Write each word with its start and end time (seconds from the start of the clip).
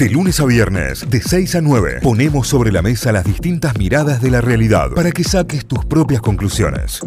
De 0.00 0.08
lunes 0.08 0.40
a 0.40 0.46
viernes, 0.46 1.10
de 1.10 1.20
6 1.20 1.56
a 1.56 1.60
9, 1.60 1.98
ponemos 2.02 2.48
sobre 2.48 2.72
la 2.72 2.80
mesa 2.80 3.12
las 3.12 3.22
distintas 3.22 3.76
miradas 3.76 4.22
de 4.22 4.30
la 4.30 4.40
realidad 4.40 4.92
para 4.94 5.12
que 5.12 5.22
saques 5.22 5.66
tus 5.66 5.84
propias 5.84 6.22
conclusiones. 6.22 7.00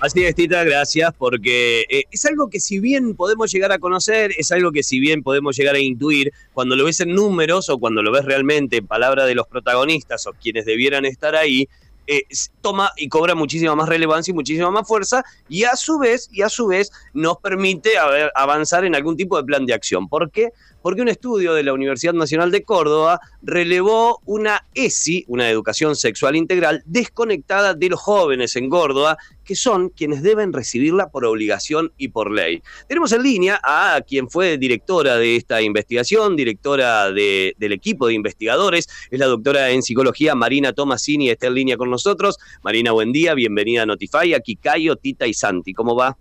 Así 0.00 0.24
es, 0.24 0.34
Tita, 0.34 0.64
gracias, 0.64 1.12
porque 1.18 1.84
eh, 1.90 2.04
es 2.10 2.24
algo 2.24 2.48
que 2.48 2.60
si 2.60 2.80
bien 2.80 3.14
podemos 3.14 3.52
llegar 3.52 3.72
a 3.72 3.78
conocer, 3.78 4.32
es 4.38 4.50
algo 4.52 4.72
que 4.72 4.82
si 4.82 5.00
bien 5.00 5.22
podemos 5.22 5.54
llegar 5.54 5.74
a 5.74 5.80
intuir, 5.80 6.32
cuando 6.54 6.76
lo 6.76 6.86
ves 6.86 7.00
en 7.00 7.14
números 7.14 7.68
o 7.68 7.76
cuando 7.76 8.02
lo 8.02 8.10
ves 8.10 8.24
realmente 8.24 8.78
en 8.78 8.86
palabra 8.86 9.26
de 9.26 9.34
los 9.34 9.46
protagonistas 9.46 10.26
o 10.26 10.32
quienes 10.32 10.64
debieran 10.64 11.04
estar 11.04 11.36
ahí, 11.36 11.68
eh, 12.06 12.22
toma 12.60 12.90
y 12.96 13.08
cobra 13.08 13.34
muchísima 13.34 13.74
más 13.74 13.88
relevancia 13.88 14.32
y 14.32 14.34
muchísima 14.34 14.70
más 14.70 14.86
fuerza 14.86 15.24
y 15.48 15.64
a 15.64 15.76
su 15.76 15.98
vez 15.98 16.28
y 16.32 16.42
a 16.42 16.48
su 16.48 16.66
vez 16.66 16.90
nos 17.12 17.38
permite 17.38 17.90
avanzar 18.34 18.84
en 18.84 18.94
algún 18.94 19.16
tipo 19.16 19.36
de 19.36 19.44
plan 19.44 19.66
de 19.66 19.74
acción. 19.74 20.08
¿Por 20.08 20.30
qué? 20.30 20.50
porque 20.82 21.00
un 21.00 21.08
estudio 21.08 21.54
de 21.54 21.62
la 21.62 21.72
Universidad 21.72 22.12
Nacional 22.12 22.50
de 22.50 22.64
Córdoba 22.64 23.20
relevó 23.42 24.20
una 24.26 24.66
ESI, 24.74 25.24
una 25.28 25.48
educación 25.48 25.96
sexual 25.96 26.36
integral, 26.36 26.82
desconectada 26.84 27.74
de 27.74 27.88
los 27.88 28.00
jóvenes 28.00 28.56
en 28.56 28.68
Córdoba, 28.68 29.16
que 29.44 29.56
son 29.56 29.90
quienes 29.90 30.22
deben 30.22 30.52
recibirla 30.52 31.08
por 31.08 31.24
obligación 31.24 31.92
y 31.96 32.08
por 32.08 32.30
ley. 32.30 32.62
Tenemos 32.88 33.12
en 33.12 33.22
línea 33.22 33.60
a 33.62 34.00
quien 34.06 34.28
fue 34.28 34.58
directora 34.58 35.16
de 35.16 35.36
esta 35.36 35.60
investigación, 35.62 36.36
directora 36.36 37.10
del 37.12 37.72
equipo 37.72 38.06
de 38.06 38.14
investigadores, 38.14 38.88
es 39.10 39.18
la 39.18 39.26
doctora 39.26 39.70
en 39.70 39.82
psicología 39.82 40.34
Marina 40.34 40.72
Tomasini, 40.72 41.30
está 41.30 41.46
en 41.48 41.54
línea 41.54 41.76
con 41.76 41.90
nosotros. 41.90 42.38
Marina, 42.62 42.92
buen 42.92 43.12
día, 43.12 43.34
bienvenida 43.34 43.82
a 43.82 43.86
Notify, 43.86 44.34
aquí 44.34 44.56
Cayo, 44.56 44.96
Tita 44.96 45.26
y 45.26 45.34
Santi, 45.34 45.72
¿cómo 45.72 45.96
va? 45.96 46.16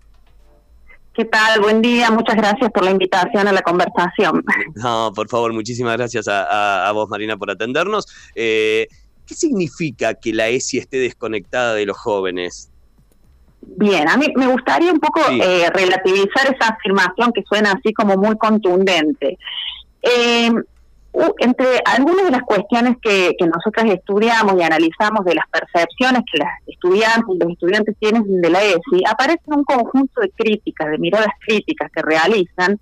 ¿Qué 1.13 1.25
tal? 1.25 1.59
Buen 1.59 1.81
día, 1.81 2.09
muchas 2.09 2.37
gracias 2.37 2.71
por 2.71 2.85
la 2.85 2.91
invitación 2.91 3.45
a 3.47 3.51
la 3.51 3.61
conversación. 3.61 4.43
No, 4.75 5.11
por 5.13 5.27
favor, 5.27 5.51
muchísimas 5.53 5.97
gracias 5.97 6.25
a, 6.29 6.89
vos, 6.93 7.09
Marina, 7.09 7.37
por 7.37 7.51
atendernos. 7.51 8.07
Eh, 8.33 8.87
¿Qué 9.25 9.35
significa 9.35 10.13
que 10.13 10.33
la 10.33 10.47
ESI 10.47 10.77
esté 10.77 10.97
desconectada 10.97 11.73
de 11.73 11.85
los 11.85 11.97
jóvenes? 11.97 12.70
Bien, 13.61 14.09
a 14.09 14.17
mí 14.17 14.27
me 14.35 14.47
gustaría 14.47 14.91
un 14.91 14.99
poco 14.99 15.21
eh, 15.29 15.69
relativizar 15.73 16.53
esa 16.53 16.73
afirmación 16.73 17.31
que 17.31 17.43
suena 17.43 17.71
así 17.71 17.93
como 17.93 18.17
muy 18.17 18.37
contundente. 18.37 19.37
Eh, 20.01 20.51
entre 21.39 21.81
algunas 21.85 22.25
de 22.25 22.31
las 22.31 22.43
cuestiones 22.43 22.95
que, 23.01 23.35
que 23.37 23.45
nosotros 23.45 23.85
estudiamos 23.93 24.55
y 24.57 24.63
analizamos 24.63 25.25
de 25.25 25.35
las 25.35 25.45
percepciones 25.49 26.21
que 26.31 26.39
las 26.39 26.49
estudiantes 26.67 27.35
y 27.35 27.37
los 27.37 27.51
estudiantes 27.51 27.95
tienen 27.99 28.41
de 28.41 28.49
la 28.49 28.63
ESI, 28.63 29.03
aparece 29.09 29.43
un 29.47 29.63
conjunto 29.63 30.21
de 30.21 30.31
críticas, 30.31 30.89
de 30.89 30.97
miradas 30.97 31.33
críticas 31.45 31.91
que 31.91 32.01
realizan, 32.01 32.79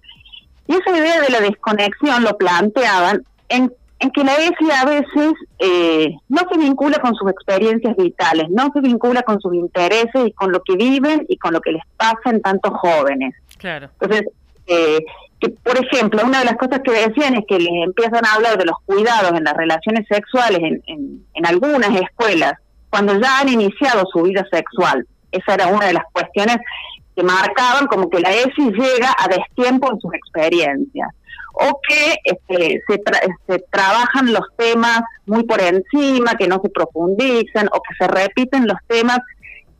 y 0.68 0.76
esa 0.76 0.96
idea 0.96 1.20
de 1.22 1.32
la 1.32 1.42
desconexión 1.42 2.24
lo 2.24 2.38
planteaban 2.38 3.24
en, 3.50 3.74
en 4.00 4.12
que 4.12 4.24
la 4.24 4.34
ESI 4.36 4.72
a 4.72 4.86
veces 4.86 5.34
eh, 5.60 6.16
no 6.30 6.42
se 6.50 6.58
vincula 6.58 7.00
con 7.00 7.14
sus 7.16 7.30
experiencias 7.30 7.96
vitales, 7.98 8.50
no 8.50 8.72
se 8.74 8.80
vincula 8.80 9.24
con 9.24 9.42
sus 9.42 9.54
intereses 9.54 10.28
y 10.28 10.32
con 10.32 10.52
lo 10.52 10.62
que 10.62 10.76
viven 10.76 11.26
y 11.28 11.38
con 11.38 11.54
lo 11.54 11.60
que 11.60 11.74
les 11.74 11.84
pasa 11.98 12.30
en 12.30 12.42
tantos 12.42 12.72
jóvenes. 12.80 13.36
Claro. 13.58 13.90
Entonces, 14.00 14.30
eh, 14.68 15.00
que, 15.40 15.50
por 15.50 15.78
ejemplo, 15.78 16.22
una 16.26 16.40
de 16.40 16.46
las 16.46 16.56
cosas 16.56 16.80
que 16.84 16.92
decían 16.92 17.36
es 17.36 17.44
que 17.48 17.60
les 17.60 17.84
empiezan 17.84 18.26
a 18.26 18.36
hablar 18.36 18.58
de 18.58 18.66
los 18.66 18.78
cuidados 18.86 19.32
en 19.34 19.44
las 19.44 19.56
relaciones 19.56 20.08
sexuales 20.08 20.60
en, 20.62 21.26
en, 21.34 21.46
algunas 21.46 21.90
escuelas, 22.00 22.54
cuando 22.90 23.20
ya 23.20 23.40
han 23.40 23.50
iniciado 23.50 24.06
su 24.12 24.24
vida 24.24 24.46
sexual. 24.52 25.06
Esa 25.32 25.56
era 25.56 25.68
una 25.68 25.88
de 25.88 25.94
las 25.94 26.04
cuestiones 26.12 26.58
que 27.16 27.24
marcaban 27.24 27.88
como 27.88 28.10
que 28.10 28.20
la 28.20 28.32
ESI 28.32 28.72
llega 28.72 29.14
a 29.18 29.28
destiempo 29.28 29.92
en 29.92 30.00
sus 30.00 30.14
experiencias. 30.14 31.10
O 31.62 31.80
que 31.88 32.16
este, 32.24 32.82
se, 32.88 33.60
trabajan 33.72 34.32
los 34.32 34.46
temas 34.58 35.02
muy 35.26 35.44
por 35.44 35.62
encima, 35.62 36.36
que 36.36 36.48
no 36.48 36.62
se 36.62 36.70
profundizan, 36.70 37.68
o 37.74 37.82
que 37.82 37.96
se 38.00 38.08
repiten 38.08 38.68
los 38.68 38.78
temas 38.88 39.20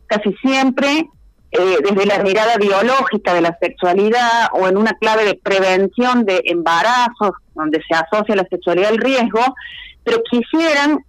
casi 0.06 0.34
siempre 0.42 1.08
eh, 1.52 1.76
desde 1.82 2.06
la 2.06 2.22
mirada 2.22 2.56
biológica 2.56 3.34
de 3.34 3.40
la 3.40 3.56
sexualidad 3.60 4.48
o 4.52 4.68
en 4.68 4.76
una 4.76 4.92
clave 4.94 5.24
de 5.24 5.34
prevención 5.34 6.24
de 6.24 6.42
embarazos, 6.44 7.32
donde 7.54 7.80
se 7.88 7.94
asocia 7.94 8.36
la 8.36 8.46
sexualidad 8.48 8.90
al 8.90 8.98
riesgo, 8.98 9.40
pero 10.04 10.22
quisieran 10.30 11.04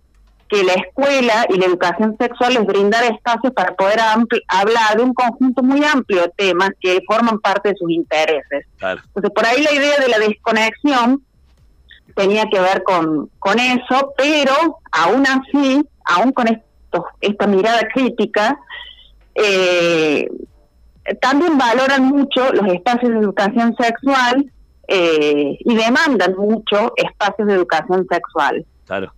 que 0.51 0.65
la 0.65 0.73
escuela 0.73 1.45
y 1.47 1.57
la 1.57 1.65
educación 1.65 2.17
sexual 2.19 2.55
les 2.55 2.65
brindara 2.65 3.07
espacios 3.07 3.53
para 3.53 3.73
poder 3.73 3.99
hablar 4.49 4.97
de 4.97 5.03
un 5.03 5.13
conjunto 5.13 5.63
muy 5.63 5.81
amplio 5.85 6.23
de 6.23 6.29
temas 6.35 6.71
que 6.81 6.99
forman 7.07 7.39
parte 7.39 7.69
de 7.69 7.75
sus 7.77 7.89
intereses. 7.89 8.67
Entonces, 8.81 9.31
por 9.33 9.45
ahí 9.45 9.63
la 9.63 9.71
idea 9.71 9.97
de 9.97 10.09
la 10.09 10.19
desconexión 10.19 11.23
tenía 12.17 12.43
que 12.51 12.59
ver 12.59 12.83
con, 12.83 13.29
con 13.39 13.59
eso, 13.59 14.13
pero 14.17 14.79
aún 14.91 15.23
así, 15.25 15.87
aún 16.03 16.33
con 16.33 16.49
esto, 16.49 17.05
esta 17.21 17.47
mirada 17.47 17.87
crítica, 17.93 18.59
eh, 19.35 20.27
también 21.21 21.57
valoran 21.57 22.03
mucho 22.03 22.51
los 22.51 22.67
espacios 22.73 23.13
de 23.13 23.19
educación 23.19 23.73
sexual 23.79 24.51
eh, 24.89 25.57
y 25.61 25.75
demandan 25.75 26.35
mucho 26.35 26.91
espacios 26.97 27.47
de 27.47 27.53
educación 27.53 28.05
sexual. 28.09 28.65
Claro. 28.85 29.13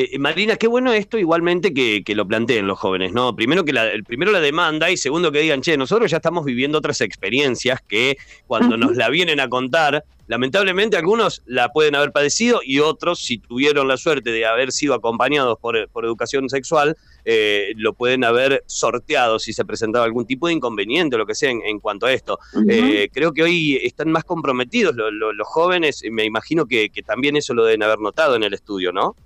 Eh, 0.00 0.16
Marina, 0.16 0.54
qué 0.54 0.68
bueno 0.68 0.92
esto 0.92 1.18
igualmente 1.18 1.74
que, 1.74 2.04
que, 2.04 2.14
lo 2.14 2.24
planteen 2.24 2.68
los 2.68 2.78
jóvenes, 2.78 3.12
¿no? 3.12 3.34
Primero 3.34 3.64
que 3.64 3.72
la, 3.72 3.90
primero 4.06 4.30
la 4.30 4.38
demanda 4.38 4.92
y 4.92 4.96
segundo 4.96 5.32
que 5.32 5.40
digan, 5.40 5.60
che, 5.60 5.76
nosotros 5.76 6.08
ya 6.08 6.18
estamos 6.18 6.44
viviendo 6.44 6.78
otras 6.78 7.00
experiencias 7.00 7.80
que 7.80 8.16
cuando 8.46 8.76
nos 8.76 8.94
la 8.94 9.08
vienen 9.08 9.40
a 9.40 9.48
contar, 9.48 10.04
lamentablemente 10.28 10.96
algunos 10.96 11.42
la 11.46 11.70
pueden 11.70 11.96
haber 11.96 12.12
padecido 12.12 12.60
y 12.64 12.78
otros, 12.78 13.18
si 13.18 13.38
tuvieron 13.38 13.88
la 13.88 13.96
suerte 13.96 14.30
de 14.30 14.46
haber 14.46 14.70
sido 14.70 14.94
acompañados 14.94 15.58
por, 15.58 15.88
por 15.88 16.04
educación 16.04 16.48
sexual, 16.48 16.96
eh, 17.24 17.72
lo 17.74 17.92
pueden 17.92 18.22
haber 18.22 18.62
sorteado 18.66 19.40
si 19.40 19.52
se 19.52 19.64
presentaba 19.64 20.04
algún 20.04 20.26
tipo 20.26 20.46
de 20.46 20.52
inconveniente 20.52 21.16
o 21.16 21.18
lo 21.18 21.26
que 21.26 21.34
sea 21.34 21.50
en, 21.50 21.80
cuanto 21.80 22.06
a 22.06 22.12
esto. 22.12 22.38
Eh, 22.68 23.08
creo 23.12 23.32
que 23.32 23.42
hoy 23.42 23.80
están 23.82 24.12
más 24.12 24.22
comprometidos 24.22 24.94
los 24.94 25.48
jóvenes, 25.48 26.04
me 26.08 26.24
imagino 26.24 26.66
que, 26.66 26.88
que 26.88 27.02
también 27.02 27.34
eso 27.34 27.52
lo 27.52 27.64
deben 27.64 27.82
haber 27.82 27.98
notado 27.98 28.36
en 28.36 28.44
el 28.44 28.54
estudio, 28.54 28.92
¿no? 28.92 29.16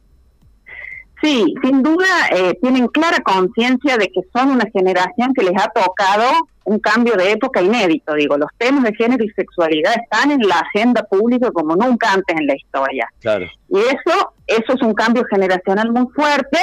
Sí, 1.23 1.55
sin 1.63 1.83
duda 1.83 2.07
eh, 2.31 2.59
tienen 2.61 2.89
clara 2.89 3.21
conciencia 3.21 3.97
de 3.97 4.09
que 4.09 4.23
son 4.35 4.51
una 4.51 4.65
generación 4.73 5.33
que 5.35 5.45
les 5.45 5.55
ha 5.57 5.69
tocado 5.69 6.25
un 6.65 6.81
cambio 6.81 7.15
de 7.17 7.31
época 7.31 7.63
inédito. 7.63 8.15
Digo, 8.15 8.37
los 8.37 8.51
temas 8.59 8.83
de 8.83 8.95
género 8.95 9.25
y 9.25 9.31
sexualidad 9.31 9.95
están 10.03 10.33
en 10.33 10.41
la 10.49 10.59
agenda 10.59 11.05
pública 11.05 11.53
como 11.53 11.77
nunca 11.77 12.13
antes 12.13 12.37
en 12.37 12.47
la 12.47 12.57
historia. 12.57 13.09
Claro. 13.21 13.47
Y 13.69 13.79
eso, 13.79 14.35
eso 14.49 14.73
es 14.73 14.83
un 14.83 14.95
cambio 14.95 15.25
generacional 15.31 15.93
muy 15.93 16.07
fuerte 16.13 16.59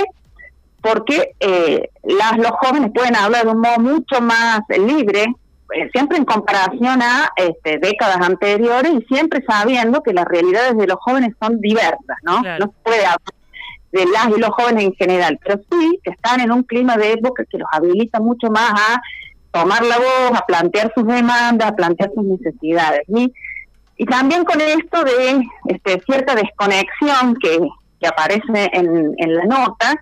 porque 0.81 1.31
eh, 1.39 1.89
las, 2.03 2.37
los 2.37 2.51
jóvenes 2.51 2.91
pueden 2.93 3.15
hablar 3.15 3.45
de 3.45 3.51
un 3.51 3.61
modo 3.61 3.79
mucho 3.79 4.21
más 4.21 4.61
libre, 4.69 5.25
eh, 5.73 5.89
siempre 5.93 6.17
en 6.17 6.25
comparación 6.25 7.01
a 7.01 7.31
este, 7.35 7.77
décadas 7.79 8.21
anteriores 8.21 8.91
y 8.93 9.05
siempre 9.13 9.43
sabiendo 9.47 10.01
que 10.01 10.13
las 10.13 10.25
realidades 10.25 10.77
de 10.77 10.87
los 10.87 10.97
jóvenes 10.99 11.33
son 11.41 11.59
diversas, 11.61 12.17
¿no? 12.23 12.41
No 12.41 12.65
se 12.65 12.83
puede 12.83 13.05
hablar 13.05 13.38
de 13.91 14.05
las 14.05 14.29
y 14.29 14.39
los 14.39 14.49
jóvenes 14.51 14.85
en 14.85 14.93
general, 14.93 15.39
pero 15.43 15.59
sí 15.71 15.99
que 16.03 16.11
están 16.11 16.41
en 16.41 16.51
un 16.51 16.63
clima 16.63 16.95
de 16.95 17.13
época 17.13 17.43
que 17.45 17.57
los 17.57 17.67
habilita 17.71 18.19
mucho 18.19 18.49
más 18.49 18.71
a 18.71 19.01
tomar 19.51 19.83
la 19.83 19.97
voz, 19.97 20.37
a 20.37 20.45
plantear 20.45 20.91
sus 20.95 21.07
demandas, 21.07 21.69
a 21.69 21.75
plantear 21.75 22.11
sus 22.13 22.23
necesidades. 22.23 23.01
Y, 23.07 23.33
y 23.97 24.05
también 24.05 24.45
con 24.45 24.61
esto 24.61 25.03
de 25.03 25.41
este, 25.65 26.01
cierta 26.05 26.35
desconexión 26.35 27.35
que, 27.41 27.59
que 27.99 28.07
aparece 28.07 28.69
en, 28.73 29.13
en 29.17 29.35
la 29.35 29.45
nota, 29.45 30.01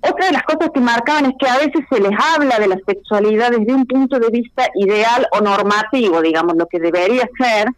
otra 0.00 0.26
de 0.26 0.32
las 0.32 0.42
cosas 0.44 0.70
que 0.72 0.80
marcaban 0.80 1.26
es 1.26 1.32
que 1.38 1.48
a 1.48 1.58
veces 1.58 1.84
se 1.90 2.00
les 2.00 2.12
habla 2.34 2.58
de 2.58 2.68
la 2.68 2.78
sexualidad 2.86 3.50
desde 3.50 3.74
un 3.74 3.84
punto 3.84 4.18
de 4.18 4.28
vista 4.28 4.68
ideal 4.74 5.26
o 5.32 5.40
normativo, 5.40 6.22
digamos, 6.22 6.56
lo 6.56 6.66
que 6.66 6.78
debería 6.78 7.28
ser, 7.38 7.68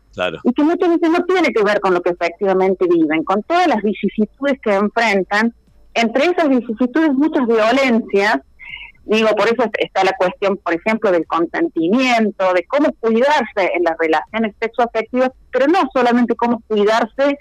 y 0.45 0.53
que 0.53 0.63
muchas 0.63 0.91
veces 0.91 1.11
no 1.11 1.25
tiene 1.25 1.53
que 1.53 1.63
ver 1.63 1.81
con 1.81 1.95
lo 1.95 2.03
que 2.03 2.11
efectivamente 2.11 2.87
viven, 2.89 3.25
con 3.25 3.43
todas 3.45 3.67
las 3.69 3.83
vicisitudes 3.83 4.61
que 4.63 4.75
enfrentan, 4.75 5.55
entre 5.95 6.27
esas 6.27 6.49
vicisitudes 6.49 7.13
muchas 7.15 7.47
violencias, 7.47 8.41
digo, 9.07 9.29
por 9.31 9.47
eso 9.47 9.65
está 9.79 10.05
la 10.05 10.13
cuestión, 10.19 10.59
por 10.59 10.75
ejemplo, 10.75 11.11
del 11.11 11.27
consentimiento, 11.27 12.53
de 12.53 12.65
cómo 12.65 12.93
cuidarse 13.01 13.73
en 13.75 13.85
las 13.85 13.97
relaciones 13.99 14.55
sexoafectivas, 14.61 15.31
pero 15.51 15.67
no 15.67 15.81
solamente 15.93 16.37
cómo 16.37 16.63
cuidarse 16.69 17.39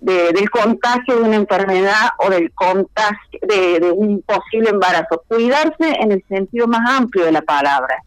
de, 0.00 0.32
del 0.32 0.50
contagio 0.50 1.16
de 1.16 1.22
una 1.22 1.36
enfermedad 1.36 2.10
o 2.18 2.30
del 2.30 2.52
contagio 2.52 3.40
de, 3.42 3.92
un 3.92 4.22
posible 4.22 4.70
embarazo. 4.70 5.22
Cuidarse 5.28 5.96
en 6.00 6.12
el 6.12 6.24
sentido 6.28 6.66
más 6.66 6.88
amplio 6.90 7.24
de 7.24 7.32
la 7.32 7.42
palabra. 7.42 8.02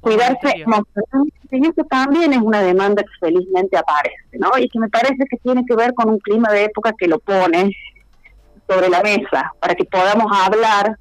Cuidarse 0.00 0.48
emocionalmente. 0.54 1.38
Y 1.50 1.66
eso 1.66 1.84
también 1.88 2.32
es 2.32 2.40
una 2.40 2.62
demanda 2.62 3.02
que 3.02 3.08
felizmente 3.20 3.76
aparece, 3.76 4.38
¿no? 4.38 4.50
Y 4.58 4.68
que 4.68 4.78
me 4.78 4.88
parece 4.88 5.24
que 5.30 5.38
tiene 5.38 5.64
que 5.66 5.74
ver 5.74 5.94
con 5.94 6.10
un 6.10 6.18
clima 6.18 6.52
de 6.52 6.64
época 6.64 6.92
que 6.96 7.08
lo 7.08 7.18
pone 7.18 7.74
sobre 8.68 8.90
la 8.90 9.02
mesa 9.02 9.52
para 9.58 9.74
que 9.74 9.84
podamos 9.84 10.26
hablar 10.30 10.98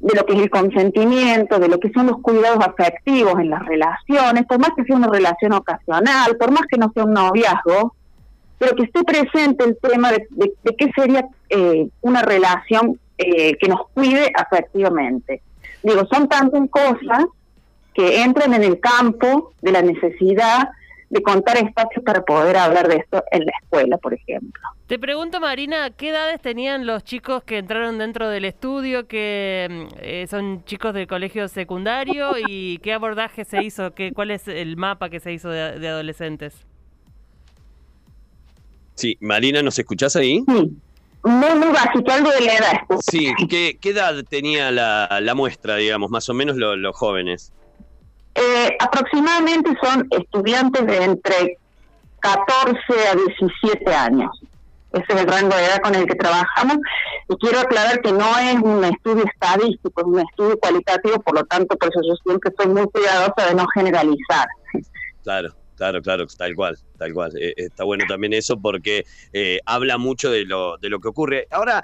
de 0.00 0.16
lo 0.16 0.26
que 0.26 0.34
es 0.34 0.40
el 0.40 0.50
consentimiento, 0.50 1.58
de 1.58 1.68
lo 1.68 1.78
que 1.78 1.90
son 1.92 2.08
los 2.08 2.20
cuidados 2.20 2.58
afectivos 2.66 3.38
en 3.38 3.50
las 3.50 3.64
relaciones, 3.64 4.44
por 4.46 4.58
más 4.58 4.70
que 4.76 4.84
sea 4.84 4.96
una 4.96 5.06
relación 5.06 5.52
ocasional, 5.52 6.36
por 6.36 6.50
más 6.50 6.62
que 6.68 6.76
no 6.76 6.90
sea 6.92 7.04
un 7.04 7.14
noviazgo, 7.14 7.94
pero 8.62 8.76
que 8.76 8.84
esté 8.84 9.02
presente 9.02 9.64
el 9.64 9.76
tema 9.76 10.12
de, 10.12 10.54
qué 10.78 10.92
sería 10.94 11.26
eh, 11.50 11.88
una 12.00 12.22
relación 12.22 12.96
eh, 13.18 13.56
que 13.56 13.66
nos 13.66 13.88
cuide 13.92 14.30
afectivamente. 14.36 15.42
Digo, 15.82 16.06
son 16.06 16.28
tantas 16.28 16.70
cosas 16.70 17.24
que 17.92 18.22
entran 18.22 18.54
en 18.54 18.62
el 18.62 18.78
campo 18.78 19.52
de 19.62 19.72
la 19.72 19.82
necesidad 19.82 20.68
de 21.10 21.22
contar 21.22 21.56
espacios 21.56 22.04
para 22.04 22.22
poder 22.22 22.56
hablar 22.56 22.86
de 22.86 22.98
esto 22.98 23.24
en 23.32 23.46
la 23.46 23.52
escuela, 23.64 23.98
por 23.98 24.14
ejemplo. 24.14 24.62
Te 24.86 24.96
pregunto, 24.96 25.40
Marina, 25.40 25.90
¿qué 25.90 26.10
edades 26.10 26.40
tenían 26.40 26.86
los 26.86 27.02
chicos 27.02 27.42
que 27.42 27.58
entraron 27.58 27.98
dentro 27.98 28.28
del 28.28 28.44
estudio, 28.44 29.08
que 29.08 29.66
mm, 29.68 29.94
eh, 30.02 30.26
son 30.30 30.64
chicos 30.66 30.94
del 30.94 31.08
colegio 31.08 31.48
secundario 31.48 32.34
y 32.38 32.78
qué 32.78 32.92
abordaje 32.92 33.44
se 33.44 33.64
hizo, 33.64 33.92
qué, 33.92 34.12
cuál 34.12 34.30
es 34.30 34.46
el 34.46 34.76
mapa 34.76 35.10
que 35.10 35.18
se 35.18 35.32
hizo 35.32 35.50
de, 35.50 35.88
adolescentes? 35.88 36.64
Sí, 39.02 39.18
Marina, 39.20 39.64
¿nos 39.64 39.76
escuchás 39.80 40.14
ahí? 40.14 40.44
Sí. 40.46 40.76
Muy, 41.24 41.54
muy 41.56 41.72
básico, 41.72 42.04
algo 42.08 42.30
de 42.30 42.40
la 42.42 42.54
edad. 42.54 42.80
Sí, 43.00 43.32
¿qué, 43.48 43.76
edad 43.82 44.14
tenía 44.30 44.70
la, 44.70 45.34
muestra, 45.34 45.74
digamos, 45.74 46.08
más 46.08 46.28
o 46.28 46.34
menos 46.34 46.56
los 46.56 46.96
jóvenes? 46.96 47.52
Eh, 48.36 48.76
aproximadamente 48.78 49.70
son 49.82 50.06
estudiantes 50.12 50.86
de 50.86 51.02
entre 51.02 51.58
14 52.20 52.76
a 53.10 53.16
17 53.40 53.92
años. 53.92 54.30
Ese 54.92 55.04
es 55.08 55.20
el 55.20 55.26
rango 55.26 55.56
de 55.56 55.64
edad 55.64 55.80
con 55.82 55.96
el 55.96 56.06
que 56.06 56.14
trabajamos. 56.14 56.76
Y 57.28 57.34
quiero 57.38 57.58
aclarar 57.58 58.00
que 58.02 58.12
no 58.12 58.38
es 58.38 58.54
un 58.62 58.84
estudio 58.84 59.24
estadístico, 59.24 60.00
es 60.00 60.06
un 60.06 60.20
estudio 60.20 60.56
cualitativo, 60.60 61.20
por 61.22 61.34
lo 61.34 61.44
tanto, 61.46 61.76
por 61.76 61.88
eso 61.88 62.00
yo 62.08 62.14
siempre 62.22 62.52
soy 62.56 62.68
muy 62.68 62.86
cuidadosa 62.86 63.48
de 63.48 63.54
no 63.56 63.66
generalizar. 63.74 64.46
Claro. 65.24 65.52
Claro, 65.82 66.00
claro, 66.00 66.26
tal 66.28 66.54
cual, 66.54 66.78
tal 66.96 67.12
cual. 67.12 67.32
Eh, 67.36 67.54
está 67.56 67.82
bueno 67.82 68.04
también 68.06 68.32
eso 68.34 68.56
porque 68.56 69.04
eh, 69.32 69.58
habla 69.66 69.98
mucho 69.98 70.30
de 70.30 70.44
lo, 70.44 70.78
de 70.78 70.88
lo 70.88 71.00
que 71.00 71.08
ocurre. 71.08 71.48
Ahora, 71.50 71.82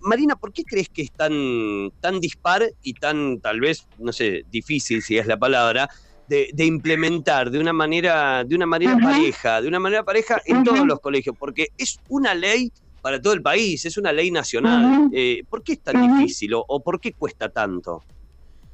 Marina, 0.00 0.34
¿por 0.34 0.52
qué 0.52 0.64
crees 0.64 0.88
que 0.88 1.02
es 1.02 1.12
tan, 1.12 1.92
tan 2.00 2.18
dispar 2.18 2.68
y 2.82 2.94
tan, 2.94 3.38
tal 3.38 3.60
vez, 3.60 3.86
no 3.98 4.12
sé, 4.12 4.42
difícil 4.50 5.00
si 5.00 5.16
es 5.16 5.28
la 5.28 5.36
palabra, 5.36 5.88
de, 6.26 6.50
implementar 6.64 7.52
de 7.52 7.60
una 7.60 7.72
manera, 7.72 8.42
de 8.42 8.56
una 8.56 8.66
manera 8.66 8.96
pareja, 9.00 9.62
de 9.62 9.68
una 9.68 9.78
manera 9.78 10.02
pareja 10.02 10.42
en 10.44 10.64
todos 10.64 10.84
los 10.84 10.98
colegios? 10.98 11.36
Porque 11.38 11.68
es 11.78 12.00
una 12.08 12.34
ley 12.34 12.72
para 13.00 13.22
todo 13.22 13.32
el 13.32 13.42
país, 13.42 13.84
es 13.84 13.96
una 13.96 14.10
ley 14.10 14.32
nacional. 14.32 15.08
Eh, 15.12 15.44
¿Por 15.48 15.62
qué 15.62 15.74
es 15.74 15.82
tan 15.82 16.18
difícil 16.18 16.50
o, 16.52 16.80
por 16.80 16.98
qué 16.98 17.12
cuesta 17.12 17.48
tanto? 17.48 18.02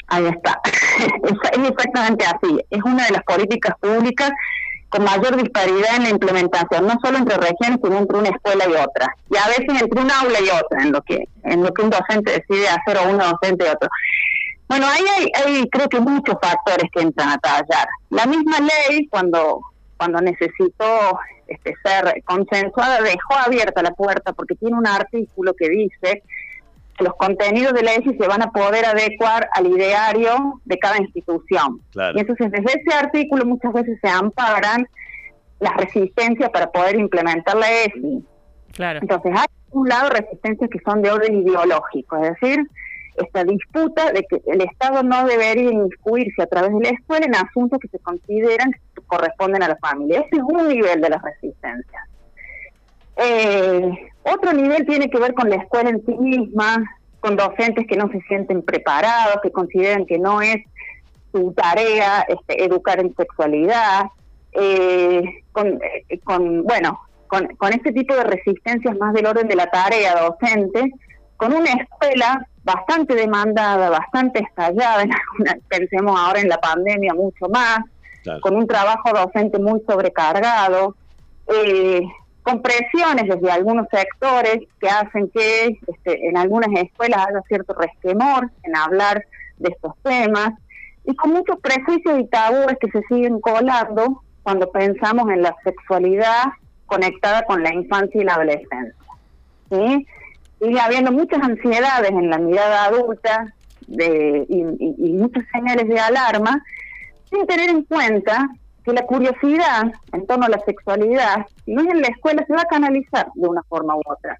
Ahí 0.07 0.27
está. 0.27 0.61
es 1.53 1.69
exactamente 1.69 2.25
así. 2.25 2.59
Es 2.71 2.83
una 2.83 3.07
de 3.07 3.13
las 3.13 3.23
políticas 3.25 3.75
públicas 3.81 4.31
con 4.93 5.05
mayor 5.05 5.37
disparidad 5.37 5.97
en 5.97 6.03
la 6.03 6.11
implementación, 6.11 6.87
no 6.87 6.99
solo 7.03 7.17
entre 7.17 7.37
regiones, 7.39 7.81
sino 7.83 7.99
entre 7.99 8.19
una 8.19 8.29
escuela 8.29 8.65
y 8.69 8.73
otra. 8.73 9.17
Y 9.31 9.37
a 9.39 9.47
veces 9.47 9.81
entre 9.81 10.01
un 10.01 10.11
aula 10.11 10.39
y 10.39 10.51
otra, 10.51 10.83
en 10.83 10.93
lo 10.93 11.01
que, 11.01 11.29
en 11.45 11.63
lo 11.63 11.73
que 11.73 11.83
un 11.83 11.91
docente 11.91 12.31
decide 12.33 12.69
hacer 12.69 12.99
o 12.99 13.11
una 13.11 13.33
docente 13.33 13.65
y 13.65 13.69
otro. 13.69 13.89
Bueno, 14.69 14.87
ahí 14.87 15.31
hay, 15.35 15.69
creo 15.71 15.89
que 15.89 15.99
muchos 15.99 16.37
factores 16.43 16.91
que 16.93 17.01
entran 17.01 17.31
a 17.31 17.39
tallar. 17.39 17.89
La 18.11 18.27
misma 18.27 18.59
ley, 18.61 19.07
cuando, 19.07 19.63
cuando 19.97 20.21
necesitó 20.21 21.19
este, 21.47 21.75
ser 21.83 22.23
consensuada, 22.27 23.01
dejó 23.01 23.35
abierta 23.47 23.83
la 23.83 23.93
puerta 23.93 24.35
porque 24.35 24.57
tiene 24.57 24.77
un 24.77 24.87
artículo 24.87 25.55
que 25.55 25.71
dice 25.71 26.23
los 27.03 27.15
contenidos 27.15 27.73
de 27.73 27.83
la 27.83 27.95
ESI 27.95 28.17
se 28.19 28.29
van 28.29 28.43
a 28.43 28.51
poder 28.51 28.85
adecuar 28.85 29.49
al 29.55 29.67
ideario 29.67 30.61
de 30.65 30.79
cada 30.79 30.99
institución. 30.99 31.81
Y 32.15 32.21
entonces 32.21 32.51
desde 32.51 32.81
ese 32.81 32.97
artículo 32.97 33.45
muchas 33.45 33.73
veces 33.73 33.99
se 34.01 34.09
amparan 34.09 34.87
las 35.61 35.77
resistencias 35.77 36.51
para 36.51 36.71
poder 36.71 36.97
implementar 36.97 37.57
la 37.57 37.71
ESI. 37.71 38.25
Claro. 38.73 39.01
Entonces 39.03 39.33
hay 39.35 39.47
un 39.71 39.89
lado 39.89 40.11
resistencias 40.11 40.71
que 40.71 40.79
son 40.85 41.03
de 41.03 41.11
orden 41.11 41.35
ideológico, 41.37 42.17
es 42.17 42.35
decir, 42.41 42.67
esta 43.17 43.45
disputa 43.45 44.11
de 44.13 44.23
que 44.23 44.41
el 44.47 44.63
Estado 44.63 45.03
no 45.03 45.27
debería 45.27 45.71
inmiscuirse 45.71 46.43
a 46.43 46.47
través 46.47 46.73
de 46.73 46.81
la 46.81 46.89
escuela 46.91 47.27
en 47.27 47.35
asuntos 47.35 47.79
que 47.79 47.89
se 47.89 47.99
consideran 47.99 48.73
que 48.73 49.03
corresponden 49.07 49.63
a 49.63 49.69
la 49.69 49.77
familia. 49.77 50.21
Ese 50.21 50.37
es 50.37 50.43
un 50.43 50.69
nivel 50.69 51.01
de 51.01 51.11
las 51.11 51.23
resistencias. 51.23 52.03
Eh, 53.17 53.91
otro 54.25 54.53
nivel 54.53 54.87
tiene 54.87 55.11
que 55.11 55.19
ver 55.19 55.35
con 55.35 55.51
la 55.51 55.57
escuela 55.57 55.91
en 55.91 56.05
sí 56.05 56.15
misma, 56.15 56.83
con 57.21 57.37
docentes 57.37 57.87
que 57.87 57.97
no 57.97 58.11
se 58.11 58.21
sienten 58.23 58.63
preparados, 58.63 59.41
que 59.43 59.51
consideran 59.51 60.07
que 60.07 60.19
no 60.19 60.41
es 60.41 60.57
su 61.33 61.53
tarea 61.53 62.25
este, 62.29 62.65
educar 62.65 63.01
en 63.01 63.15
sexualidad, 63.15 64.07
eh, 64.53 65.23
eh, 65.55 66.19
con, 66.25 66.63
bueno, 66.65 67.01
con, 67.27 67.47
con 67.57 67.73
este 67.73 67.93
tipo 67.93 68.15
de 68.15 68.25
resistencias 68.25 68.97
más 68.99 69.15
del 69.15 69.27
orden 69.27 69.49
de 69.49 69.57
la 69.57 69.67
tarea 69.67 70.15
docente, 70.15 70.91
con 71.37 71.55
una 71.55 71.73
escuela 71.73 72.47
bastante 72.63 73.15
demandada, 73.15 73.91
bastante 73.91 74.41
estallada, 74.41 75.05
pensemos 75.69 76.19
ahora 76.19 76.41
en 76.41 76.49
la 76.49 76.59
pandemia 76.59 77.15
mucho 77.15 77.49
más, 77.49 77.81
con 78.41 78.55
un 78.55 78.67
trabajo 78.69 79.11
docente 79.13 79.59
muy 79.59 79.81
sobrecargado, 79.87 80.95
eh, 81.49 82.03
con 82.43 82.61
presiones 82.61 83.29
desde 83.29 83.51
algunos 83.51 83.87
sectores 83.91 84.59
que 84.81 84.89
hacen 84.89 85.31
que 85.31 85.79
este, 85.87 86.29
en 86.29 86.37
algunas 86.37 86.69
escuelas 86.81 87.27
haya 87.29 87.43
cierto 87.49 87.75
resquemor 87.75 88.51
en 88.65 88.77
hablar 88.77 89.25
de 89.59 89.71
estos 89.71 89.93
temas 90.03 90.51
y 91.05 91.15
con 91.15 91.33
muchos 91.33 91.59
prejuicios 91.61 92.19
y 92.19 92.27
tabúes 92.27 92.77
que 92.81 92.91
se 92.91 93.03
siguen 93.09 93.41
colando 93.41 94.23
cuando 94.43 94.71
pensamos 94.71 95.31
en 95.31 95.43
la 95.43 95.55
sexualidad 95.63 96.45
conectada 96.87 97.45
con 97.45 97.63
la 97.63 97.73
infancia 97.73 98.21
y 98.21 98.25
la 98.25 98.35
adolescencia. 98.35 98.95
¿sí? 99.71 100.07
Sigue 100.61 100.81
habiendo 100.81 101.13
muchas 101.13 101.43
ansiedades 101.43 102.11
en 102.11 102.29
la 102.29 102.39
mirada 102.39 102.85
adulta 102.87 103.55
de, 103.87 104.47
y, 104.49 104.61
y 104.81 105.13
muchas 105.13 105.45
señales 105.53 105.89
de 105.89 105.99
alarma 105.99 106.63
sin 107.31 107.47
tener 107.47 107.71
en 107.71 107.83
cuenta 107.85 108.49
que 108.85 108.93
la 108.93 109.07
curiosidad 109.07 109.93
en 110.13 110.27
torno 110.27 110.47
a 110.47 110.49
la 110.49 110.61
sexualidad, 110.65 111.47
si 111.65 111.73
no 111.73 111.83
es 111.83 111.89
en 111.89 112.03
la 112.03 112.09
escuela, 112.09 112.45
se 112.47 112.53
va 112.53 112.63
a 112.63 112.67
canalizar 112.67 113.29
de 113.35 113.49
una 113.49 113.63
forma 113.65 113.97
u 113.97 114.03
otra. 114.07 114.39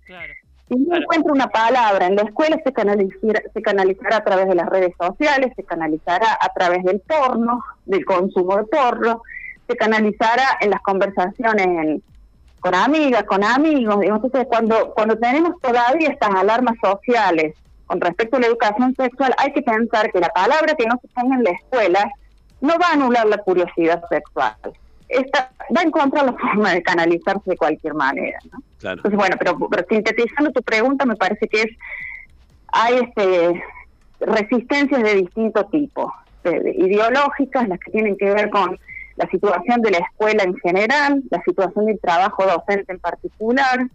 Si 0.69 0.77
no 0.77 0.97
encuentra 0.97 1.33
una 1.33 1.49
palabra 1.49 2.07
en 2.07 2.17
la 2.17 2.23
escuela, 2.23 2.59
se 2.65 2.73
canalizará, 2.73 3.43
se 3.53 3.63
canalizará 3.63 4.17
a 4.17 4.25
través 4.25 4.49
de 4.49 4.55
las 4.55 4.69
redes 4.69 4.95
sociales, 4.99 5.53
se 5.55 5.65
canalizará 5.65 6.39
a 6.41 6.49
través 6.49 6.83
del 6.85 7.01
porno, 7.01 7.63
del 7.85 8.05
consumo 8.05 8.57
de 8.57 8.65
porno, 8.65 9.23
se 9.69 9.77
canalizará 9.77 10.45
en 10.61 10.71
las 10.71 10.81
conversaciones 10.81 12.03
con 12.61 12.75
amigas, 12.75 13.25
con 13.25 13.45
amigos. 13.45 13.99
Entonces, 14.03 14.47
cuando, 14.49 14.93
cuando 14.95 15.19
tenemos 15.19 15.61
todavía 15.61 16.09
estas 16.09 16.35
alarmas 16.35 16.77
sociales 16.83 17.55
con 17.87 18.01
respecto 18.01 18.37
a 18.37 18.41
la 18.41 18.47
educación 18.47 18.95
sexual, 18.95 19.35
hay 19.37 19.53
que 19.53 19.63
pensar 19.63 20.11
que 20.11 20.21
la 20.21 20.31
palabra 20.31 20.75
que 20.75 20.87
no 20.87 20.99
se 21.03 21.09
ponga 21.09 21.37
en 21.37 21.45
la 21.45 21.51
escuela 21.51 22.11
no 22.63 22.79
va 22.79 22.89
a 22.89 22.93
anular 22.95 23.27
la 23.27 23.39
curiosidad 23.39 24.03
sexual. 24.09 24.57
Esta, 25.09 25.51
va 25.77 25.81
a 25.83 25.85
encontrar 25.85 26.25
la 26.25 26.33
forma 26.33 26.73
de 26.73 26.83
canalizarse 26.83 27.51
de 27.51 27.57
cualquier 27.57 27.93
manera. 27.93 28.39
¿no? 28.51 28.63
Entonces, 28.91 29.19
bueno, 29.19 29.37
pero, 29.39 29.59
sintetizando 29.91 30.51
tu 30.53 30.63
pregunta, 30.63 31.05
me 31.05 31.17
parece 31.17 31.47
que 31.49 31.63
es 31.63 31.71
hay 32.69 32.95
este 32.95 33.63
resistencias 34.21 35.03
de 35.03 35.15
distinto 35.17 35.67
tipo, 35.67 36.13
ideológicas, 36.45 37.69
las 37.69 37.79
que 37.81 37.91
tienen 37.91 38.17
que 38.17 38.33
ver 38.33 38.49
con 38.51 38.79
la 39.17 39.29
situación 39.29 39.83
de 39.83 39.91
la 39.91 39.99
escuela 39.99 40.45
en 40.45 40.57
general, 40.57 41.23
la 41.31 41.43
situación 41.43 41.87
del 41.87 41.99
trabajo 42.01 42.47
docente 42.47 42.93
en 42.93 43.01
particular, 43.01 43.89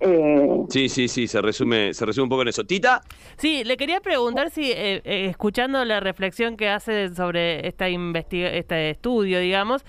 eh, 0.00 0.64
sí, 0.70 0.88
sí, 0.88 1.08
sí, 1.08 1.26
se 1.26 1.42
resume, 1.42 1.92
se 1.92 2.06
resume 2.06 2.24
un 2.24 2.28
poco 2.30 2.42
en 2.42 2.48
eso. 2.48 2.64
Tita. 2.64 3.02
Sí, 3.36 3.64
le 3.64 3.76
quería 3.76 4.00
preguntar 4.00 4.50
si, 4.50 4.72
eh, 4.72 5.02
eh, 5.04 5.26
escuchando 5.28 5.84
la 5.84 6.00
reflexión 6.00 6.56
que 6.56 6.70
hace 6.70 7.14
sobre 7.14 7.66
esta 7.68 7.86
este 7.88 8.90
estudio, 8.90 9.40
digamos, 9.40 9.84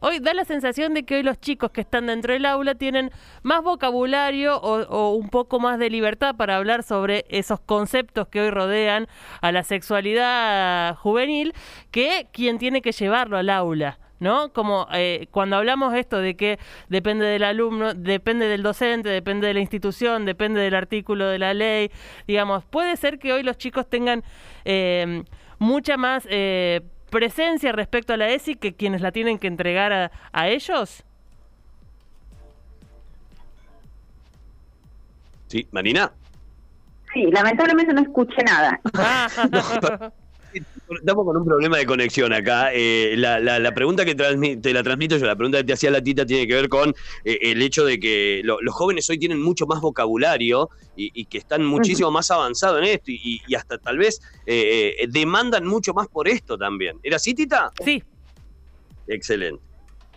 hoy 0.00 0.18
da 0.20 0.34
la 0.34 0.44
sensación 0.44 0.92
de 0.92 1.04
que 1.04 1.16
hoy 1.16 1.22
los 1.22 1.40
chicos 1.40 1.70
que 1.70 1.80
están 1.80 2.06
dentro 2.06 2.34
del 2.34 2.44
aula 2.44 2.74
tienen 2.74 3.10
más 3.42 3.62
vocabulario 3.62 4.58
o, 4.60 5.14
un 5.14 5.30
poco 5.30 5.60
más 5.60 5.78
de 5.78 5.88
libertad 5.88 6.36
para 6.36 6.58
hablar 6.58 6.82
sobre 6.82 7.24
esos 7.30 7.58
conceptos 7.58 8.28
que 8.28 8.42
hoy 8.42 8.50
rodean 8.50 9.06
a 9.40 9.50
la 9.50 9.62
sexualidad 9.62 10.94
juvenil 10.96 11.54
que 11.90 12.26
quien 12.32 12.58
tiene 12.58 12.82
que 12.82 12.92
llevarlo 12.92 13.38
al 13.38 13.48
aula. 13.48 13.98
¿No? 14.22 14.52
Como 14.52 14.86
eh, 14.92 15.26
cuando 15.30 15.56
hablamos 15.56 15.94
esto 15.94 16.18
de 16.18 16.36
que 16.36 16.58
depende 16.88 17.26
del 17.26 17.42
alumno, 17.42 17.92
depende 17.92 18.46
del 18.46 18.62
docente, 18.62 19.08
depende 19.08 19.48
de 19.48 19.54
la 19.54 19.60
institución, 19.60 20.24
depende 20.24 20.60
del 20.60 20.74
artículo 20.74 21.26
de 21.26 21.38
la 21.38 21.52
ley, 21.52 21.90
digamos, 22.26 22.64
puede 22.64 22.96
ser 22.96 23.18
que 23.18 23.32
hoy 23.32 23.42
los 23.42 23.58
chicos 23.58 23.90
tengan 23.90 24.22
eh, 24.64 25.24
mucha 25.58 25.96
más 25.96 26.26
eh, 26.30 26.82
presencia 27.10 27.72
respecto 27.72 28.14
a 28.14 28.16
la 28.16 28.28
ESI 28.28 28.54
que 28.54 28.74
quienes 28.74 29.00
la 29.00 29.10
tienen 29.10 29.38
que 29.38 29.48
entregar 29.48 29.92
a, 29.92 30.12
a 30.32 30.48
ellos. 30.48 31.04
Sí, 35.48 35.66
Marina. 35.72 36.12
Sí, 37.12 37.24
lamentablemente 37.30 37.92
no 37.92 38.02
escuché 38.02 38.42
nada. 38.44 38.80
Estamos 40.54 41.24
con 41.24 41.36
un 41.36 41.44
problema 41.44 41.78
de 41.78 41.86
conexión 41.86 42.32
acá. 42.32 42.70
Eh, 42.72 43.14
la, 43.16 43.74
pregunta 43.74 44.04
que 44.04 44.14
te 44.14 44.72
la 44.72 44.82
transmito 44.82 45.16
yo, 45.16 45.26
la 45.26 45.36
pregunta 45.36 45.58
que 45.58 45.64
te 45.64 45.72
hacía 45.72 45.90
la 45.90 46.02
tita 46.02 46.26
tiene 46.26 46.46
que 46.46 46.54
ver 46.54 46.68
con 46.68 46.94
eh, 47.24 47.38
el 47.42 47.62
hecho 47.62 47.84
de 47.84 47.98
que 47.98 48.42
los 48.44 48.74
jóvenes 48.74 49.08
hoy 49.08 49.18
tienen 49.18 49.42
mucho 49.42 49.66
más 49.66 49.80
vocabulario 49.80 50.70
y, 50.94 51.24
que 51.24 51.38
están 51.38 51.64
muchísimo 51.64 52.10
más 52.10 52.30
avanzados 52.30 52.78
en 52.78 52.84
esto 52.84 53.10
y, 53.10 53.40
hasta 53.56 53.78
tal 53.78 53.98
vez 53.98 54.20
eh, 54.46 55.06
demandan 55.08 55.66
mucho 55.66 55.94
más 55.94 56.08
por 56.08 56.28
esto 56.28 56.58
también. 56.58 56.98
¿Era 57.02 57.16
así, 57.16 57.34
Tita? 57.34 57.70
Sí. 57.84 58.02
Excelente. 59.06 59.62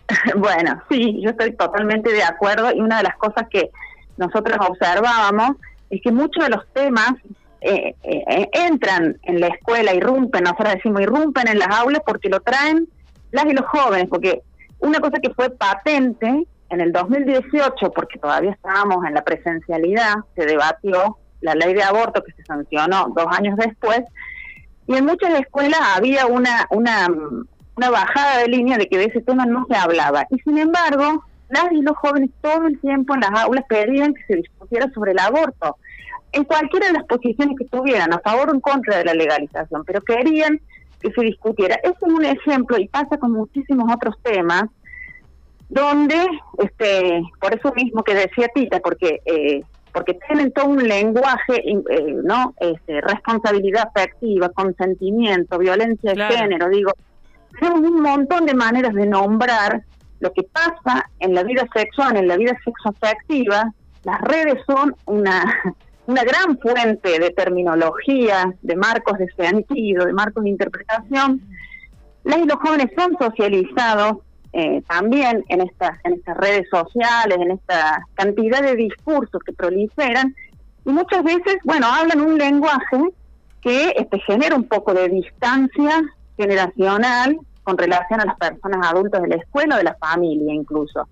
Bueno, 0.36 0.80
sí, 0.88 1.20
yo 1.20 1.30
estoy 1.30 1.52
totalmente 1.56 2.12
de 2.12 2.22
acuerdo 2.22 2.70
y 2.72 2.80
una 2.80 2.98
de 2.98 3.04
las 3.04 3.16
cosas 3.16 3.48
que 3.50 3.70
nosotros 4.16 4.56
observábamos 4.60 5.56
es 5.90 6.00
que 6.02 6.12
muchos 6.12 6.44
de 6.44 6.50
los 6.50 6.66
temas 6.72 7.14
eh, 7.60 7.94
eh, 8.02 8.48
entran 8.52 9.18
en 9.22 9.40
la 9.40 9.48
escuela, 9.48 9.94
irrumpen, 9.94 10.44
nosotros 10.44 10.74
decimos 10.74 11.00
irrumpen 11.00 11.48
en 11.48 11.58
las 11.58 11.68
aulas 11.68 12.02
porque 12.04 12.28
lo 12.28 12.40
traen 12.40 12.88
las 13.32 13.46
y 13.46 13.52
los 13.52 13.66
jóvenes, 13.66 14.08
porque 14.08 14.42
una 14.78 15.00
cosa 15.00 15.18
que 15.18 15.30
fue 15.30 15.50
patente 15.50 16.46
en 16.68 16.80
el 16.80 16.92
2018, 16.92 17.90
porque 17.92 18.18
todavía 18.18 18.52
estábamos 18.52 19.04
en 19.06 19.14
la 19.14 19.24
presencialidad, 19.24 20.14
se 20.34 20.44
debatió 20.44 21.18
la 21.40 21.54
ley 21.54 21.74
de 21.74 21.82
aborto 21.82 22.22
que 22.22 22.32
se 22.32 22.44
sancionó 22.44 23.12
dos 23.14 23.26
años 23.30 23.56
después, 23.56 24.00
y 24.86 24.96
en 24.96 25.04
muchas 25.04 25.38
escuelas 25.40 25.80
había 25.96 26.26
una, 26.26 26.66
una, 26.70 27.08
bajada 27.76 28.38
de 28.38 28.48
línea 28.48 28.78
de 28.78 28.88
que 28.88 28.98
de 28.98 29.04
ese 29.06 29.20
tema 29.20 29.44
no 29.46 29.66
se 29.68 29.76
hablaba. 29.76 30.26
Y 30.30 30.38
sin 30.40 30.58
embargo, 30.58 31.24
las 31.48 31.70
y 31.72 31.82
los 31.82 31.96
jóvenes 31.96 32.30
todo 32.40 32.66
el 32.66 32.78
tiempo 32.80 33.14
en 33.14 33.20
las 33.20 33.30
aulas 33.42 33.64
pedían 33.68 34.14
que 34.14 34.24
se 34.26 34.36
discutiera 34.36 34.90
sobre 34.94 35.12
el 35.12 35.18
aborto 35.18 35.76
en 36.32 36.44
cualquiera 36.44 36.88
de 36.88 36.92
las 36.94 37.04
posiciones 37.04 37.56
que 37.58 37.66
tuvieran, 37.66 38.12
a 38.12 38.18
favor 38.20 38.50
o 38.50 38.54
en 38.54 38.60
contra 38.60 38.98
de 38.98 39.04
la 39.04 39.14
legalización, 39.14 39.84
pero 39.84 40.00
querían 40.00 40.60
que 41.00 41.10
se 41.12 41.22
discutiera. 41.22 41.76
Ese 41.82 41.94
es 42.00 42.12
un 42.12 42.24
ejemplo 42.24 42.78
y 42.78 42.88
pasa 42.88 43.18
con 43.18 43.32
muchísimos 43.32 43.92
otros 43.92 44.14
temas 44.22 44.64
donde, 45.68 46.26
este, 46.58 47.22
por 47.40 47.54
eso 47.54 47.72
mismo 47.74 48.02
que 48.04 48.14
decía 48.14 48.48
Tita, 48.54 48.80
porque 48.80 49.20
eh, 49.24 49.62
porque 49.96 50.18
tienen 50.28 50.52
todo 50.52 50.66
un 50.66 50.86
lenguaje, 50.86 51.70
eh, 51.70 52.16
¿no? 52.22 52.54
Este, 52.60 53.00
responsabilidad 53.00 53.88
afectiva, 53.88 54.50
consentimiento, 54.50 55.56
violencia 55.58 56.12
de 56.12 56.22
género, 56.36 56.68
digo, 56.68 56.92
tenemos 57.58 57.80
un 57.80 58.02
montón 58.02 58.44
de 58.44 58.52
maneras 58.52 58.92
de 58.92 59.06
nombrar 59.06 59.84
lo 60.20 60.34
que 60.34 60.42
pasa 60.42 61.08
en 61.18 61.34
la 61.34 61.44
vida 61.44 61.66
sexual, 61.74 62.18
en 62.18 62.28
la 62.28 62.36
vida 62.36 62.52
sexoafectiva. 62.62 63.72
Las 64.04 64.20
redes 64.20 64.56
son 64.66 64.94
una 65.06 65.44
una 66.06 66.22
gran 66.22 66.58
fuente 66.58 67.18
de 67.18 67.30
terminología, 67.30 68.54
de 68.62 68.76
marcos 68.76 69.18
de 69.18 69.28
sentido, 69.32 70.06
de 70.06 70.12
marcos 70.12 70.44
de 70.44 70.50
interpretación. 70.50 71.40
Las 72.24 72.38
y 72.38 72.44
los 72.44 72.58
jóvenes 72.58 72.88
son 72.96 73.16
socializados 73.18 74.18
eh, 74.52 74.82
también 74.88 75.44
en 75.48 75.60
estas, 75.60 75.98
en 76.04 76.14
estas 76.14 76.36
redes 76.36 76.66
sociales, 76.70 77.38
en 77.38 77.50
esta 77.52 78.06
cantidad 78.14 78.62
de 78.62 78.76
discursos 78.76 79.42
que 79.44 79.52
proliferan, 79.52 80.34
y 80.84 80.90
muchas 80.90 81.24
veces, 81.24 81.56
bueno, 81.64 81.86
hablan 81.88 82.20
un 82.20 82.38
lenguaje 82.38 82.98
que 83.60 83.92
este, 83.96 84.20
genera 84.20 84.54
un 84.54 84.68
poco 84.68 84.94
de 84.94 85.08
distancia 85.08 86.00
generacional 86.36 87.36
con 87.64 87.76
relación 87.76 88.20
a 88.20 88.26
las 88.26 88.36
personas 88.36 88.92
adultas 88.92 89.20
de 89.22 89.28
la 89.28 89.36
escuela 89.36 89.74
o 89.74 89.78
de 89.78 89.84
la 89.84 89.96
familia 89.96 90.54
incluso. 90.54 91.08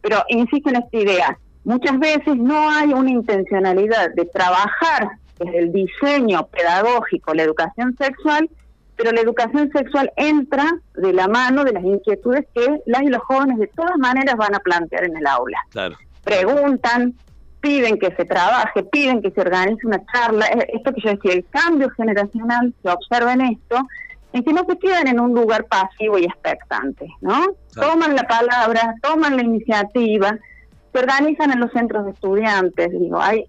Pero 0.00 0.22
insisto 0.28 0.70
en 0.70 0.76
esta 0.76 0.96
idea, 0.96 1.38
muchas 1.66 1.98
veces 1.98 2.36
no 2.36 2.70
hay 2.70 2.92
una 2.92 3.10
intencionalidad 3.10 4.14
de 4.14 4.24
trabajar 4.26 5.10
desde 5.38 5.58
el 5.58 5.72
diseño 5.72 6.46
pedagógico, 6.46 7.34
la 7.34 7.42
educación 7.42 7.94
sexual, 7.98 8.48
pero 8.96 9.10
la 9.10 9.20
educación 9.20 9.70
sexual 9.72 10.10
entra 10.16 10.64
de 10.94 11.12
la 11.12 11.26
mano 11.26 11.64
de 11.64 11.72
las 11.72 11.84
inquietudes 11.84 12.46
que 12.54 12.80
las 12.86 13.02
y 13.02 13.08
los 13.08 13.20
jóvenes 13.22 13.58
de 13.58 13.66
todas 13.66 13.98
maneras 13.98 14.36
van 14.36 14.54
a 14.54 14.60
plantear 14.60 15.04
en 15.04 15.16
el 15.16 15.26
aula. 15.26 15.58
Preguntan, 16.24 17.14
piden 17.60 17.98
que 17.98 18.14
se 18.14 18.24
trabaje, 18.24 18.84
piden 18.84 19.20
que 19.20 19.32
se 19.32 19.40
organice 19.40 19.86
una 19.86 20.00
charla. 20.12 20.46
Esto 20.46 20.94
que 20.94 21.00
yo 21.00 21.10
decía, 21.10 21.32
el 21.32 21.44
cambio 21.50 21.90
generacional 21.90 22.72
se 22.80 22.88
observa 22.88 23.32
en 23.32 23.40
esto, 23.40 23.76
en 24.32 24.44
que 24.44 24.52
no 24.52 24.64
se 24.68 24.78
quedan 24.78 25.08
en 25.08 25.18
un 25.18 25.34
lugar 25.34 25.64
pasivo 25.64 26.16
y 26.16 26.24
expectante, 26.26 27.08
¿no? 27.20 27.44
Toman 27.74 28.14
la 28.14 28.22
palabra, 28.22 28.94
toman 29.02 29.36
la 29.36 29.42
iniciativa, 29.42 30.38
se 30.92 30.98
organizan 30.98 31.52
en 31.52 31.60
los 31.60 31.72
centros 31.72 32.04
de 32.06 32.12
estudiantes, 32.12 32.90
digo, 32.92 33.20
hay 33.20 33.44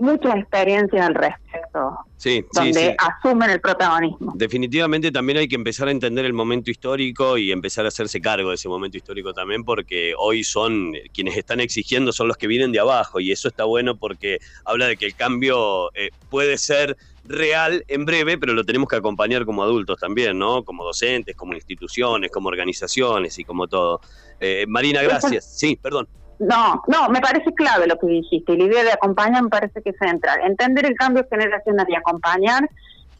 muchas 0.00 0.36
experiencias 0.36 1.06
al 1.06 1.14
respecto, 1.14 1.98
sí, 2.16 2.44
donde 2.54 2.96
asumen 2.98 3.50
el 3.50 3.60
protagonismo. 3.60 4.32
Definitivamente 4.34 5.12
también 5.12 5.38
hay 5.38 5.48
que 5.48 5.56
empezar 5.56 5.88
a 5.88 5.90
entender 5.90 6.24
el 6.24 6.32
momento 6.32 6.70
histórico 6.70 7.36
y 7.36 7.52
empezar 7.52 7.84
a 7.84 7.88
hacerse 7.88 8.20
cargo 8.20 8.48
de 8.48 8.54
ese 8.54 8.68
momento 8.68 8.96
histórico 8.96 9.32
también, 9.34 9.62
porque 9.62 10.14
hoy 10.18 10.42
son 10.42 10.94
quienes 11.12 11.36
están 11.36 11.60
exigiendo 11.60 12.12
son 12.12 12.28
los 12.28 12.36
que 12.36 12.46
vienen 12.46 12.72
de 12.72 12.80
abajo 12.80 13.20
y 13.20 13.30
eso 13.30 13.48
está 13.48 13.64
bueno 13.64 13.96
porque 13.96 14.38
habla 14.64 14.86
de 14.86 14.96
que 14.96 15.06
el 15.06 15.14
cambio 15.14 15.94
eh, 15.94 16.10
puede 16.30 16.56
ser 16.56 16.96
real 17.24 17.84
en 17.88 18.04
breve, 18.06 18.38
pero 18.38 18.54
lo 18.54 18.64
tenemos 18.64 18.88
que 18.88 18.96
acompañar 18.96 19.44
como 19.44 19.62
adultos 19.62 19.98
también, 19.98 20.38
¿no? 20.38 20.64
Como 20.64 20.84
docentes, 20.84 21.36
como 21.36 21.52
instituciones, 21.54 22.30
como 22.30 22.48
organizaciones 22.48 23.38
y 23.38 23.44
como 23.44 23.68
todo. 23.68 24.00
Eh, 24.40 24.64
Marina, 24.66 25.02
gracias. 25.02 25.58
Sí, 25.58 25.78
perdón. 25.80 26.08
No, 26.40 26.82
no, 26.88 27.08
me 27.10 27.20
parece 27.20 27.52
clave 27.54 27.86
lo 27.86 27.98
que 27.98 28.06
dijiste. 28.06 28.54
Y 28.54 28.56
la 28.56 28.64
idea 28.64 28.82
de 28.82 28.92
acompañar 28.92 29.42
me 29.42 29.50
parece 29.50 29.82
que 29.82 29.90
es 29.90 29.96
central. 29.98 30.40
Entender 30.42 30.86
el 30.86 30.94
cambio 30.94 31.24
generacional 31.30 31.86
y 31.88 31.94
acompañar 31.94 32.68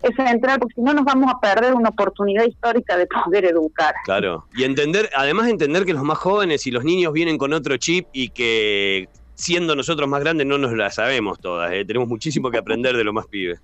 es 0.02 0.16
central, 0.16 0.58
porque 0.58 0.74
si 0.76 0.80
no 0.80 0.94
nos 0.94 1.04
vamos 1.04 1.30
a 1.30 1.38
perder 1.38 1.74
una 1.74 1.90
oportunidad 1.90 2.46
histórica 2.46 2.96
de 2.96 3.06
poder 3.06 3.44
educar. 3.44 3.94
Claro, 4.04 4.46
y 4.56 4.64
entender, 4.64 5.10
además 5.14 5.44
de 5.44 5.52
entender 5.52 5.84
que 5.84 5.92
los 5.92 6.02
más 6.02 6.16
jóvenes 6.16 6.66
y 6.66 6.70
los 6.70 6.82
niños 6.82 7.12
vienen 7.12 7.36
con 7.36 7.52
otro 7.52 7.76
chip 7.76 8.06
y 8.14 8.30
que 8.30 9.10
siendo 9.34 9.76
nosotros 9.76 10.08
más 10.08 10.20
grandes 10.20 10.46
no 10.46 10.56
nos 10.56 10.72
la 10.72 10.90
sabemos 10.90 11.38
todas. 11.40 11.70
¿eh? 11.72 11.84
Tenemos 11.84 12.08
muchísimo 12.08 12.50
que 12.50 12.56
aprender 12.56 12.96
de 12.96 13.04
lo 13.04 13.12
más 13.12 13.26
pibes. 13.26 13.60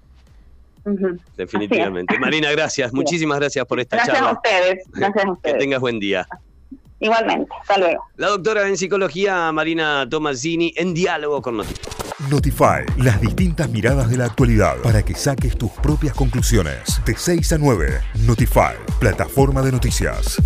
Definitivamente. 1.36 2.18
Marina, 2.18 2.50
gracias. 2.52 2.92
Muchísimas 2.92 3.38
gracias 3.40 3.64
por 3.64 3.80
esta 3.80 3.96
charla. 3.96 4.12
Gracias 4.12 4.28
a 4.28 4.32
ustedes. 4.32 4.84
Gracias 4.92 5.24
a 5.24 5.30
ustedes. 5.32 5.54
Que 5.54 5.60
tengas 5.60 5.80
buen 5.80 5.98
día. 5.98 6.26
Igualmente, 7.00 7.50
hasta 7.60 7.78
luego. 7.78 8.04
La 8.16 8.28
doctora 8.28 8.66
en 8.68 8.76
psicología 8.76 9.52
Marina 9.52 10.06
Tomasini 10.08 10.72
en 10.76 10.94
diálogo 10.94 11.42
con 11.42 11.58
Notify. 11.58 11.96
Notify, 12.30 12.84
las 12.96 13.20
distintas 13.20 13.68
miradas 13.68 14.08
de 14.08 14.16
la 14.16 14.24
actualidad 14.24 14.76
para 14.82 15.02
que 15.02 15.14
saques 15.14 15.56
tus 15.56 15.70
propias 15.70 16.14
conclusiones. 16.14 17.00
De 17.04 17.14
6 17.14 17.52
a 17.52 17.58
9, 17.58 18.00
Notify, 18.26 18.74
plataforma 18.98 19.62
de 19.62 19.72
noticias. 19.72 20.40